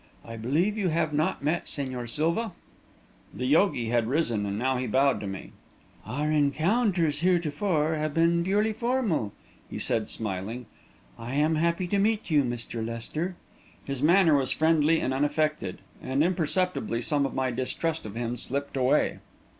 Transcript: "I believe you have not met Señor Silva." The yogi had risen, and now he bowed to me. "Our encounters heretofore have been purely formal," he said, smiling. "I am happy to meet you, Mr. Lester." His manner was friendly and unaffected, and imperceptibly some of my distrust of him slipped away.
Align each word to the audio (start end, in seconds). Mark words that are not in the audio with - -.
"I 0.25 0.35
believe 0.35 0.79
you 0.79 0.87
have 0.87 1.13
not 1.13 1.43
met 1.43 1.67
Señor 1.67 2.09
Silva." 2.09 2.53
The 3.31 3.45
yogi 3.45 3.89
had 3.89 4.07
risen, 4.07 4.47
and 4.47 4.57
now 4.57 4.77
he 4.77 4.87
bowed 4.87 5.19
to 5.19 5.27
me. 5.27 5.51
"Our 6.07 6.31
encounters 6.31 7.19
heretofore 7.19 7.93
have 7.93 8.11
been 8.15 8.43
purely 8.43 8.73
formal," 8.73 9.31
he 9.69 9.77
said, 9.77 10.09
smiling. 10.09 10.65
"I 11.19 11.35
am 11.35 11.53
happy 11.53 11.85
to 11.89 11.99
meet 11.99 12.31
you, 12.31 12.41
Mr. 12.41 12.83
Lester." 12.83 13.35
His 13.85 14.01
manner 14.01 14.35
was 14.35 14.49
friendly 14.49 14.99
and 14.99 15.13
unaffected, 15.13 15.81
and 16.01 16.23
imperceptibly 16.23 17.03
some 17.03 17.27
of 17.27 17.35
my 17.35 17.51
distrust 17.51 18.03
of 18.03 18.15
him 18.15 18.37
slipped 18.37 18.75
away. 18.75 19.19